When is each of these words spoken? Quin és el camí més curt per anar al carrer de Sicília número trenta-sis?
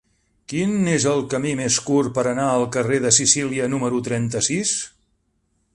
Quin 0.51 0.71
és 0.93 1.03
el 1.11 1.21
camí 1.33 1.51
més 1.59 1.77
curt 1.89 2.11
per 2.15 2.23
anar 2.31 2.47
al 2.53 2.67
carrer 2.77 2.99
de 3.05 3.13
Sicília 3.19 3.71
número 3.75 4.01
trenta-sis? 4.11 4.75